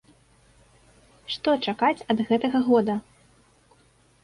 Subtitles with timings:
[1.35, 2.93] Што чакаць ад гэтага года?